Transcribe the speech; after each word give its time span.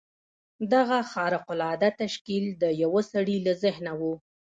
دغه 0.73 0.97
خارق 1.11 1.45
العاده 1.55 1.89
تشکیل 2.01 2.45
د 2.61 2.63
یوه 2.83 3.01
سړي 3.11 3.37
له 3.45 3.53
ذهنه 3.63 3.93
و 3.99 4.01